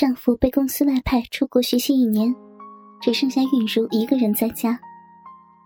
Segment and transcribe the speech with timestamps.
[0.00, 2.34] 丈夫被公司外派出国学习一年，
[3.02, 4.80] 只剩下韵如一个人在家。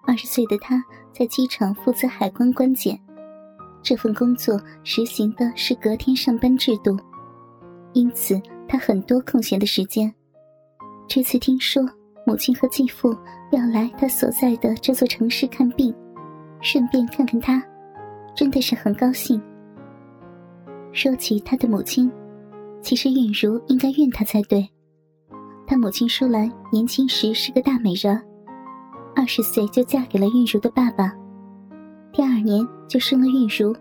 [0.05, 3.01] 二十岁的她在机场负责海关关检，
[3.81, 6.99] 这份工作实行的是隔天上班制度，
[7.93, 10.13] 因此她很多空闲的时间。
[11.07, 11.81] 这次听说
[12.27, 13.17] 母亲和继父
[13.53, 15.95] 要来她所在的这座城市看病，
[16.61, 17.63] 顺便看看她，
[18.35, 19.41] 真的是很高兴。
[20.93, 22.11] 说起她的母亲。
[22.85, 24.69] 其实韵如应该怨他才对。
[25.67, 28.21] 他母亲舒兰年轻时是个大美人，
[29.17, 31.11] 二十岁就嫁给了韵如的爸爸，
[32.13, 33.75] 第二年就生了韵如，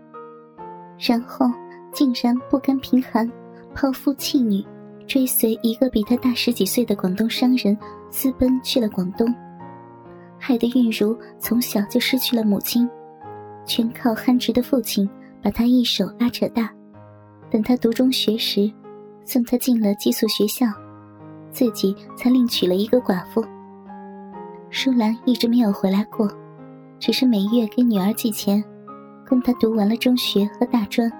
[0.98, 1.46] 然后
[1.92, 3.30] 竟然不甘贫寒，
[3.74, 4.64] 抛夫弃女，
[5.06, 7.76] 追随一个比他大十几岁的广东商人
[8.08, 9.32] 私奔去了广东，
[10.38, 12.88] 害得韵如从小就失去了母亲，
[13.66, 15.06] 全靠憨直的父亲
[15.42, 16.72] 把他一手拉扯大，
[17.50, 18.72] 等他读中学时。
[19.24, 20.66] 送她进了寄宿学校，
[21.50, 23.44] 自己才另娶了一个寡妇。
[24.70, 26.28] 舒兰一直没有回来过，
[26.98, 28.62] 只是每月给女儿寄钱，
[29.28, 31.10] 供她读完了中学和大专。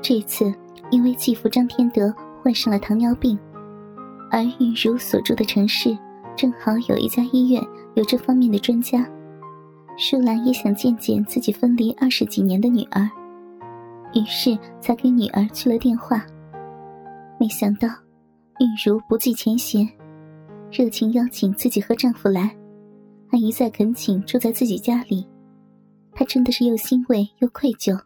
[0.00, 0.52] 这次
[0.90, 3.38] 因为继父张天德患上了糖尿病，
[4.30, 5.96] 而玉如所住的城市
[6.36, 7.62] 正好有一家医院
[7.94, 9.06] 有这方面的专家，
[9.96, 13.08] 舒兰也想见见自己分离二十几年的女儿，
[14.14, 16.24] 于是才给女儿去了电话。
[17.42, 17.88] 没想到，
[18.60, 19.84] 韵如不计前嫌，
[20.70, 22.56] 热情邀请自己和丈夫来，
[23.28, 25.26] 还一再恳请住在自己家里。
[26.12, 28.00] 她真的是又欣慰又愧疚。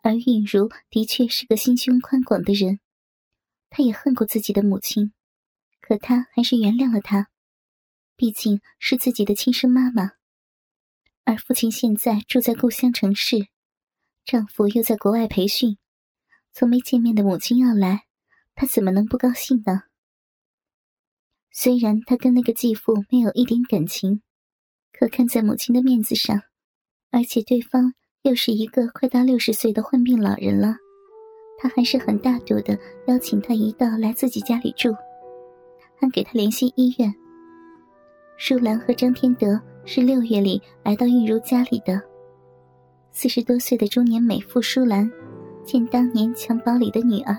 [0.00, 2.80] 而韵如的确是个心胸宽广的人，
[3.68, 5.12] 她也恨过自己的母亲，
[5.82, 7.28] 可她还是原谅了她，
[8.16, 10.12] 毕竟是自己的亲生妈妈。
[11.24, 13.48] 而父亲现在住在故乡城市，
[14.24, 15.76] 丈夫又在国外培训，
[16.54, 18.06] 从没见面的母亲要来。
[18.54, 19.82] 他怎么能不高兴呢？
[21.50, 24.22] 虽然他跟那个继父没有一点感情，
[24.92, 26.42] 可看在母亲的面子上，
[27.10, 30.76] 而且对方又是一个快到六十岁的患病老人了，
[31.58, 34.92] 他还是很大度的邀请他一道来自己家里住，
[36.00, 37.14] 还给他联系医院。
[38.36, 42.02] 舒兰和张天德是六月里来到玉如家里的。
[43.12, 45.08] 四十多岁的中年美妇舒兰，
[45.64, 47.36] 见当年襁褓里的女儿。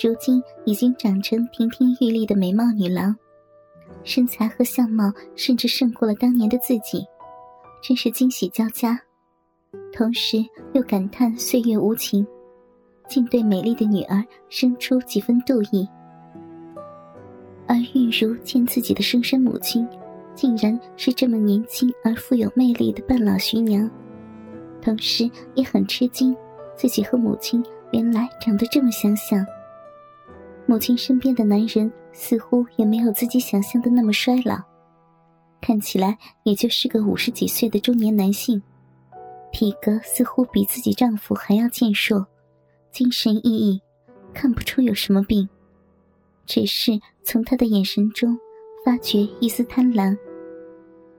[0.00, 3.14] 如今已经长成亭亭玉立的美貌女郎，
[4.04, 7.04] 身材和相貌甚至胜过了当年的自己，
[7.82, 8.98] 真是惊喜交加。
[9.92, 10.38] 同时
[10.72, 12.26] 又感叹岁月无情，
[13.06, 15.86] 竟对美丽的女儿生出几分妒意。
[17.66, 19.86] 而玉如见自己的生身母亲，
[20.34, 23.88] 竟然是这么年轻而富有魅力的半老徐娘，
[24.80, 26.34] 同时也很吃惊，
[26.74, 29.44] 自己和母亲原来长得这么相像。
[30.66, 34.58] 母亲身边的男人似乎也没有自己想象的那么衰老，
[35.60, 38.62] 看起来也就是个五十几岁的中年男性，
[39.52, 42.26] 体格似乎比自己丈夫还要健硕，
[42.90, 43.80] 精神奕奕，
[44.32, 45.48] 看不出有什么病，
[46.46, 46.92] 只是
[47.22, 48.38] 从他的眼神中
[48.84, 50.16] 发觉一丝贪婪。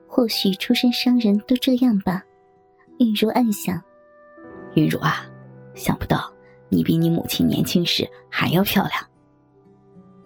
[0.08, 2.22] 或许出身商人都这样吧，
[2.98, 3.80] 韵如暗想。
[4.74, 5.26] 韵如啊，
[5.74, 6.32] 想不到
[6.68, 9.13] 你比你母亲年轻时还要漂亮。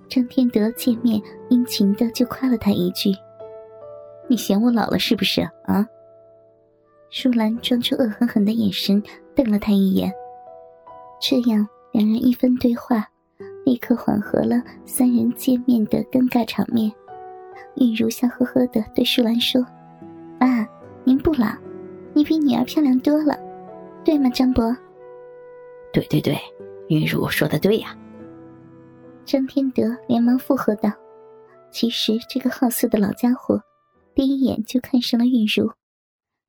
[0.08, 1.20] 张天德见面，
[1.50, 3.10] 殷勤的就夸了他一句
[4.26, 5.86] ：“你嫌我老了是不是啊？”
[7.10, 9.02] 舒兰装出恶狠狠的眼神
[9.34, 10.12] 瞪了他一眼，
[11.20, 13.06] 这样两人一分对话，
[13.64, 16.90] 立刻缓和了三人见面的尴尬场面。
[17.76, 19.64] 韵如笑呵呵的对舒兰说
[20.40, 20.66] ：“妈，
[21.04, 21.46] 您不老，
[22.12, 23.38] 你比女儿漂亮多了，
[24.04, 24.74] 对吗，张伯
[25.92, 26.36] ？”“对对对，
[26.88, 27.94] 韵如说的对呀。”
[29.28, 30.90] 张天德连忙附和道
[31.70, 33.62] ：“其实这个好色的老家伙，
[34.14, 35.70] 第一眼就看上了韵如，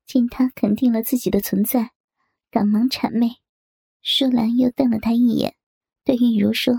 [0.06, 1.90] 见他肯定了自己的存在，
[2.50, 3.32] 赶忙谄媚。”
[4.00, 5.56] 舒兰又瞪了他一眼，
[6.04, 6.72] 对韵如说：“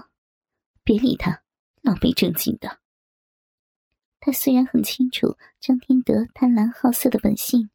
[0.84, 1.44] 别理他，
[1.84, 2.80] 老没正经的。”
[4.20, 7.70] 他虽然很清楚张天德贪婪好色的本性，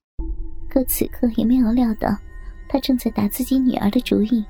[0.69, 2.09] 可此刻也没有料到
[2.69, 4.45] 他正在打自己女儿的主意。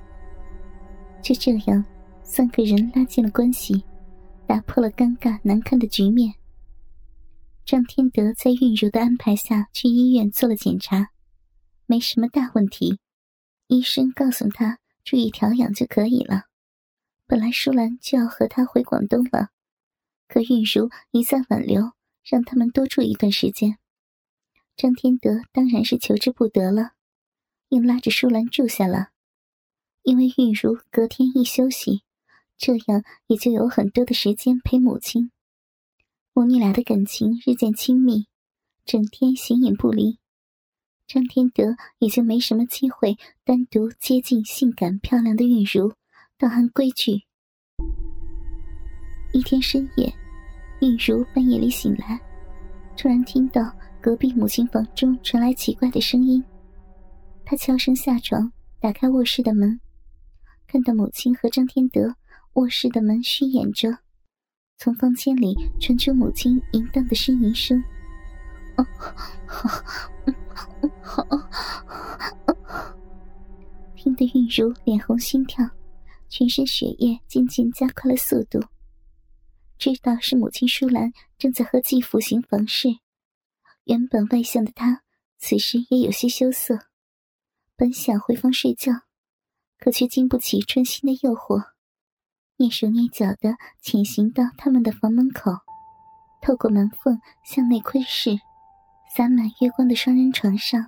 [1.20, 1.84] 就这样。
[2.28, 3.84] 三个人拉近了关系，
[4.48, 6.34] 打破了尴尬难堪的局面。
[7.64, 11.10] 张天德在韵如的安排下去医院做了检查，
[11.86, 12.98] 没什么大问题。
[13.68, 16.42] 医生告诉他注意调养就可以了。
[17.28, 19.50] 本来舒兰就要和他回广东了，
[20.26, 21.92] 可韵如一再挽留，
[22.24, 23.78] 让他们多住一段时间。
[24.76, 26.90] 张天德当然是求之不得了，
[27.68, 29.10] 硬拉着舒兰住下了。
[30.02, 32.02] 因为韵如隔天一休息。
[32.58, 35.30] 这样也就有很多的时间陪母亲。
[36.32, 38.26] 母女俩的感情日渐亲密，
[38.84, 40.18] 整天形影不离。
[41.06, 45.92] 张天德也就没什么机会单独接近性感漂亮的韵如，
[46.36, 47.22] 倒按规矩。
[49.32, 50.12] 一天深夜，
[50.80, 52.20] 韵如半夜里醒来，
[52.96, 53.62] 突然听到
[54.00, 56.42] 隔壁母亲房中传来奇怪的声音。
[57.44, 58.50] 她悄声下床，
[58.80, 59.78] 打开卧室的门，
[60.66, 62.16] 看到母亲和张天德
[62.56, 63.98] 卧室的门虚掩着，
[64.78, 67.84] 从房间里传出母亲淫荡的呻吟声。
[73.94, 75.68] 听得韵如脸红心跳，
[76.30, 78.58] 全身血液渐渐加快了速度。
[79.76, 82.88] 知道是母亲舒兰正在和继父行房事，
[83.84, 85.02] 原本外向的她
[85.36, 86.86] 此时也有些羞涩。
[87.76, 88.92] 本想回房睡觉，
[89.78, 91.75] 可却经不起春心的诱惑，
[92.58, 95.52] 蹑手蹑脚的潜行到他们的房门口，
[96.40, 98.38] 透过门缝向内窥视。
[99.14, 100.86] 洒满月光的双人床上，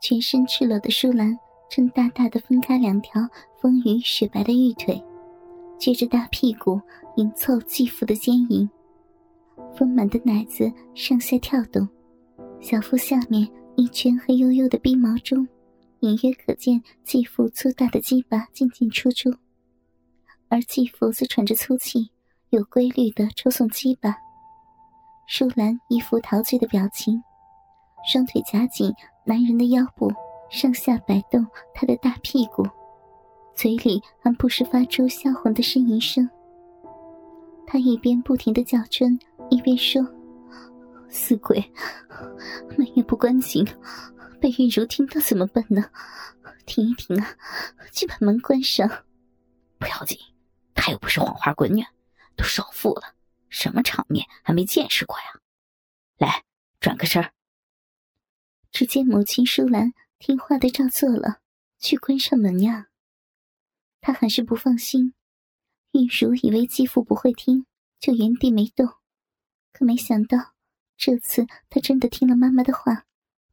[0.00, 1.38] 全身赤裸的舒兰
[1.70, 3.22] 正大大的分开两条
[3.60, 5.02] 丰腴雪白的玉腿，
[5.78, 6.80] 撅着大屁股
[7.16, 8.68] 迎凑继父的肩影，
[9.76, 11.88] 丰满的奶子上下跳动，
[12.60, 15.46] 小腹下面一圈黑黝黝的逼毛中，
[16.00, 19.30] 隐约可见继父粗大的鸡巴进进出出，
[20.52, 22.10] 而继父则喘着粗气，
[22.50, 24.14] 有规律的抽送鸡巴。
[25.26, 27.22] 舒兰一副陶醉的表情。
[28.06, 28.92] 双腿夹紧
[29.24, 30.12] 男人的腰部，
[30.50, 32.68] 上下摆动他的大屁股，
[33.54, 36.28] 嘴里还不时发出销魂的呻吟声。
[37.66, 39.18] 他一边不停的叫春，
[39.48, 40.06] 一边说
[41.08, 41.64] ：“死鬼，
[42.76, 43.66] 门也不关紧，
[44.38, 45.82] 被玉茹听到怎么办呢？
[46.66, 47.26] 停一停啊，
[47.90, 48.86] 去把门关上。
[49.78, 50.18] 不要紧，
[50.74, 51.84] 她又不是黄花闺女，
[52.36, 53.14] 都少妇了，
[53.48, 55.40] 什么场面还没见识过呀？
[56.18, 56.44] 来，
[56.80, 57.32] 转个身。”
[58.72, 61.40] 只见母亲舒兰听话的照做了，
[61.78, 62.88] 去关上门呀。
[64.00, 65.14] 她还是不放心，
[65.92, 67.66] 玉茹以为继父不会听，
[68.00, 68.88] 就原地没动。
[69.72, 70.54] 可没想到，
[70.96, 73.04] 这次他真的听了妈妈的话，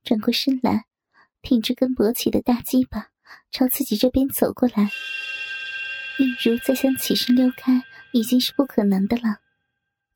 [0.03, 0.85] 转过身来，
[1.41, 3.09] 挺着根勃起的大鸡巴
[3.51, 4.89] 朝自己这边走过来。
[6.19, 7.81] 玉茹再想起身溜开，
[8.11, 9.39] 已经是不可能的了，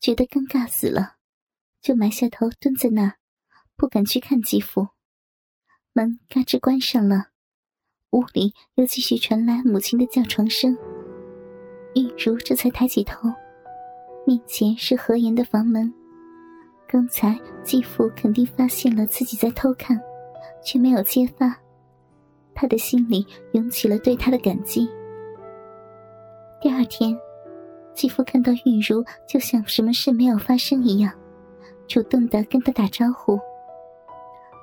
[0.01, 1.15] 觉得尴尬死了，
[1.81, 3.13] 就埋下头蹲在那儿。
[3.77, 4.89] 不敢去看继父，
[5.93, 7.29] 门嘎吱关上了，
[8.11, 10.77] 屋里又继续传来母亲的叫床声。
[11.95, 13.29] 玉茹这才抬起头，
[14.27, 15.91] 面前是何言的房门。
[16.85, 19.97] 刚才继父肯定发现了自己在偷看，
[20.65, 21.57] 却没有揭发，
[22.53, 24.89] 他的心里涌起了对他的感激。
[26.63, 27.13] 第二天，
[27.93, 31.11] 继父看到玉茹，就像什么事没有发生一样，
[31.89, 33.37] 主动的跟他打招呼。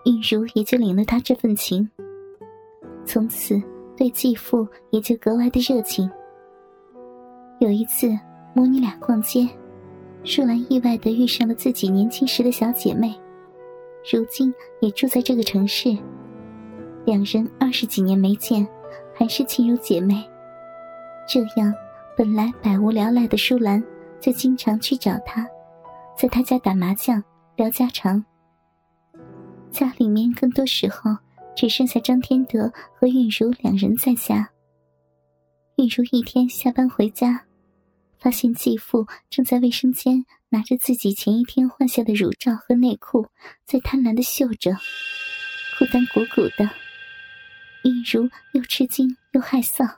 [0.07, 1.87] 玉茹也就领了他这份情，
[3.05, 3.63] 从此
[3.99, 6.11] 对继父也就格外的热情。
[7.59, 8.09] 有一次，
[8.55, 9.47] 母女俩逛街，
[10.25, 13.15] 舒兰意外的遇上了自己年轻时的小姐妹，
[14.11, 15.95] 如今也住在这个城市。
[17.05, 18.67] 两人二十几年没见，
[19.13, 20.25] 还是亲如姐妹。
[21.29, 21.73] 这样，
[22.21, 23.83] 本来百无聊赖的舒兰
[24.21, 25.49] 就经常去找他，
[26.15, 27.25] 在他家打麻将、
[27.57, 28.23] 聊家常。
[29.71, 31.17] 家里面更多时候
[31.57, 34.51] 只剩下张天德和韵如两人在家。
[35.77, 37.43] 韵如一天下班回家，
[38.19, 43.27] 发现继父正在卫生间拿着自己前一天换下的乳罩和内裤，
[43.65, 44.73] 在贪婪的嗅着，
[45.79, 46.69] 裤裆鼓鼓的。
[47.85, 49.91] 韵如又吃惊又害臊，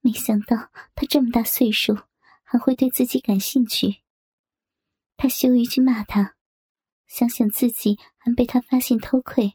[0.00, 1.98] 没想到他这么大岁数
[2.42, 4.02] 还会对自己感兴趣。
[5.16, 6.36] 他羞于去骂他。
[7.06, 9.54] 想想自己还被他发现偷窥，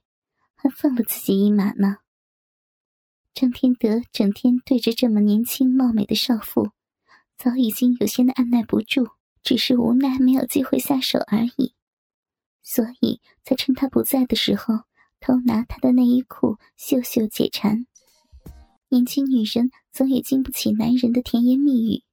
[0.56, 2.00] 还放了自己一马呢。
[3.34, 6.72] 张天德整天对着这么年轻貌美的少妇，
[7.38, 9.12] 早已经有些按耐不住，
[9.42, 11.74] 只是无奈没有机会下手而已。
[12.62, 14.84] 所以才趁他不在的时候，
[15.22, 17.88] 偷拿他的内衣裤秀秀解馋。
[18.90, 22.04] 年轻女人总也经不起男人的甜言蜜语，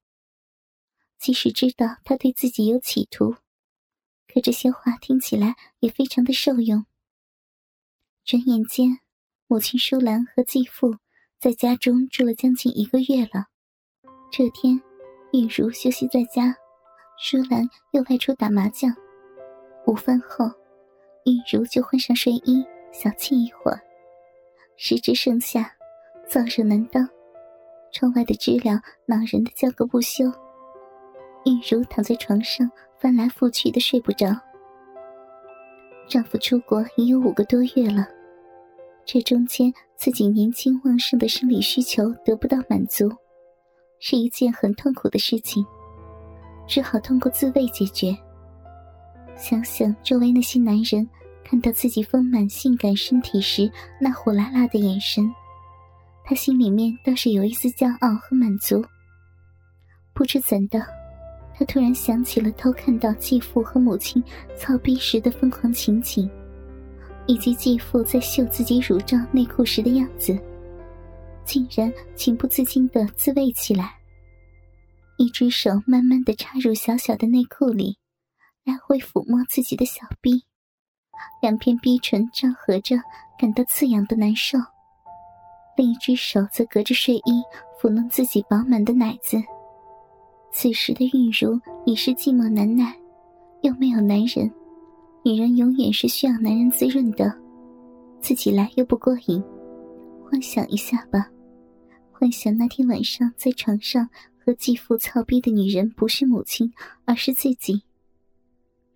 [1.18, 3.36] 即使知道他对自己有企图。
[4.26, 6.86] 可这些话听起来也非常的受用。
[8.24, 9.00] 转眼间，
[9.46, 10.96] 母亲舒兰和继父
[11.38, 13.48] 在家中住了将近一个月了。
[14.30, 14.80] 这天，
[15.32, 16.56] 玉如休息在家，
[17.18, 18.94] 舒兰又外出打麻将。
[19.86, 20.46] 午饭后，
[21.26, 23.82] 玉如就换上睡衣，小憩一会儿。
[24.78, 25.76] 时值盛夏，
[26.32, 27.06] 燥热难当，
[27.92, 30.24] 窗外的知了恼人的叫个不休。
[31.44, 34.28] 玉茹躺在床上翻来覆去的睡不着。
[36.08, 38.08] 丈夫出国已有五个多月了，
[39.04, 43.10] 这中间自己年轻旺盛的生理需求得不到满足，
[43.98, 45.62] 是一件很痛苦的事情，
[46.66, 48.16] 只好通过自慰解决。
[49.36, 51.06] 想想周围那些男人
[51.44, 53.70] 看到自己丰满性感身体时
[54.00, 55.30] 那火辣辣的眼神，
[56.24, 58.84] 他心里面倒是有一丝骄傲和满足。
[60.14, 60.84] 不知怎的。
[61.54, 64.24] 他突然想起了偷看到继父和母亲
[64.56, 66.28] 操逼时的疯狂情景，
[67.26, 70.36] 以及继父在秀自己乳罩内裤时的样子，
[71.44, 73.94] 竟然情不自禁的自慰起来。
[75.18, 77.98] 一只手慢慢的插入小小的内裤里，
[78.64, 80.44] 来回抚摸自己的小臂，
[81.42, 82.96] 两片逼唇张合着，
[83.38, 84.58] 感到刺痒的难受。
[85.76, 87.42] 另一只手则隔着睡衣
[87.80, 89.42] 抚弄自己饱满的奶子。
[90.52, 92.94] 此时的玉茹已是寂寞难耐，
[93.62, 94.52] 又没有男人。
[95.24, 97.32] 女人永远是需要男人滋润的，
[98.20, 99.42] 自己来又不过瘾。
[100.24, 101.30] 幻想一下吧，
[102.10, 106.72] 幻想那天晚上在床上和继父操逼的女人不是母亲，
[107.04, 107.82] 而是自己。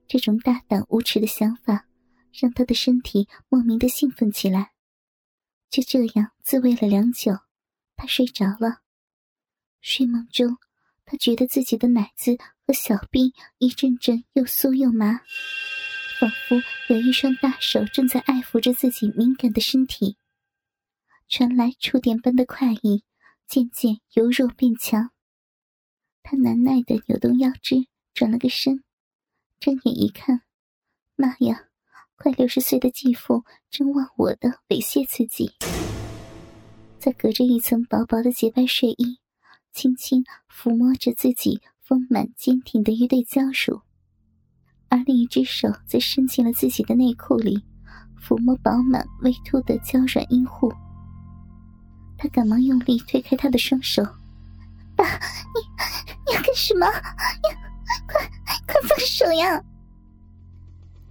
[0.06, 1.86] 这种大胆无耻的想法，
[2.32, 4.72] 让他的身体莫名的兴奋起来。
[5.68, 7.38] 就这样自慰了良久，
[7.96, 8.82] 他睡着了。
[9.80, 10.58] 睡梦中。
[11.08, 15.20] 他觉得自己的奶子和小臂一阵阵又酥又麻，
[16.18, 20.16] 仿佛有一双大手正在爱抚着自己敏感的身体。
[21.28, 23.04] 传来触电般的快意，
[23.46, 25.12] 渐渐由弱变强。
[26.24, 28.82] 他难耐的扭动腰肢，转了个身，
[29.60, 30.42] 睁眼一看，
[31.14, 31.68] 妈呀！
[32.16, 35.52] 快六十岁的继父正忘我的猥亵自己，
[36.98, 39.18] 在隔着一层薄薄的洁白睡衣。
[39.72, 43.82] 轻轻抚摸着自己丰满坚挺的一对娇乳，
[44.88, 47.62] 而另一只手则伸进了自己的内裤里，
[48.18, 50.72] 抚摸饱满微凸的娇软阴户。
[52.16, 54.02] 他赶忙用力推开他的双手
[54.96, 55.60] ：“爸，你
[56.26, 56.86] 你要干什么？
[56.86, 58.26] 你快
[58.66, 59.62] 快放手呀！”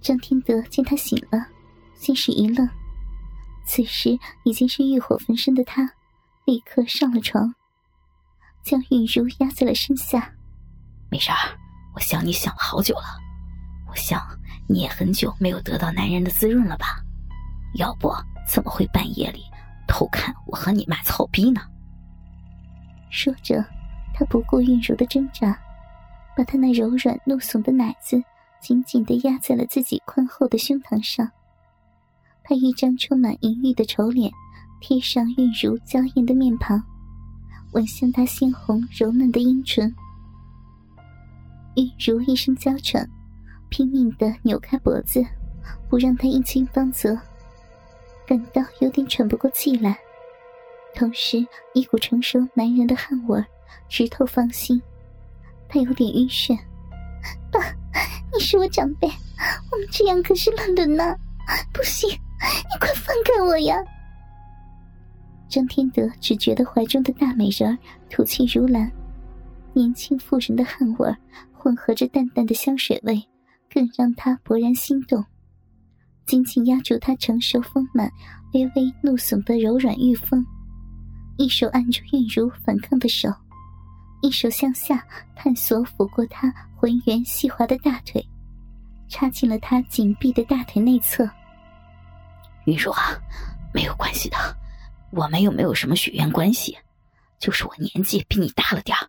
[0.06, 1.48] 张天德见他醒了，
[1.96, 2.68] 先是一愣，
[3.64, 5.82] 此时已经是欲火焚身的他，
[6.44, 7.52] 立刻上了床。
[8.62, 10.32] 将玉茹压在了身下，
[11.10, 11.58] 没事儿，
[11.92, 13.18] 我想你想了好久了，
[13.90, 14.24] 我想
[14.68, 17.02] 你也很久没有得到男人的滋润了吧？
[17.74, 18.08] 要不
[18.46, 19.42] 怎么会半夜里
[19.88, 21.60] 偷看我和你妈操逼呢？
[23.10, 23.60] 说着，
[24.14, 25.58] 他不顾韵如的挣扎，
[26.36, 28.22] 把她那柔软怒耸的奶子
[28.60, 31.30] 紧紧的压在了自己宽厚的胸膛上，
[32.42, 34.32] 他一张充满淫欲的丑脸
[34.80, 36.82] 贴上玉如娇艳的面庞。
[37.72, 39.94] 吻向她鲜红柔嫩的阴唇，
[41.74, 43.06] 玉如一声娇喘，
[43.68, 45.22] 拼命的扭开脖子，
[45.90, 47.18] 不让他阴亲芳泽，
[48.26, 49.98] 感到有点喘不过气来，
[50.94, 53.44] 同时一股成熟男人的汗味
[53.90, 54.80] 直透芳心，
[55.68, 56.58] 他有点晕眩。
[57.52, 57.60] 爸，
[58.36, 59.08] 你是我长辈，
[59.72, 61.16] 我们这样可是乱伦呢，
[61.72, 63.74] 不行，你快放开我呀！
[65.48, 67.78] 张天德只觉得怀中的大美人儿
[68.10, 68.92] 吐气如兰，
[69.72, 71.16] 年轻妇人的汗味
[71.50, 73.26] 混合着淡淡的香水味，
[73.72, 75.24] 更让他勃然心动。
[76.26, 78.10] 紧紧压住他成熟丰满、
[78.52, 80.44] 微微怒耸的柔软玉峰，
[81.38, 83.30] 一手按住韵如反抗的手，
[84.26, 85.06] 一手向下
[85.36, 88.20] 探索抚过他浑圆细滑的大腿，
[89.08, 91.30] 插进了他紧闭的大腿内侧。
[92.64, 93.16] 玉茹啊，
[93.72, 94.36] 没有关系的。
[95.12, 96.76] 我们又没有什么血缘关系，
[97.38, 99.08] 就是我年纪比你大了点儿。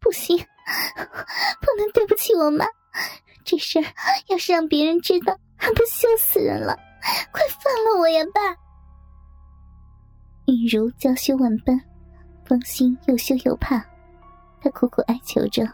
[0.00, 2.64] 不行，不能对不起我妈。
[3.44, 3.84] 这事儿
[4.28, 6.74] 要是让别人知道，还不羞死人了？
[7.30, 8.40] 快放了我呀，爸！
[10.46, 11.78] 玉如娇羞万般，
[12.46, 13.84] 芳心又羞又怕，
[14.60, 15.66] 他苦苦哀求着。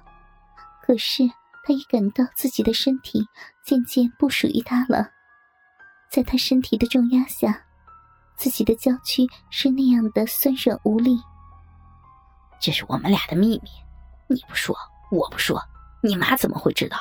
[0.82, 1.22] 可是
[1.64, 3.26] 他已感到自己的身体
[3.64, 5.10] 渐渐不属于他了，
[6.10, 7.62] 在他身体的重压下。
[8.36, 11.18] 自己的娇躯是那样的酸软无力，
[12.60, 13.70] 这是我们俩的秘密，
[14.28, 14.76] 你不说，
[15.10, 15.58] 我不说，
[16.02, 16.98] 你妈怎么会知道？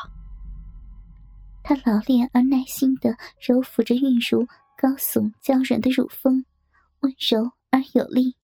[1.62, 6.46] 他老练而耐心的揉抚着韵如高耸娇软的乳峰，
[7.02, 8.34] 温柔而有力。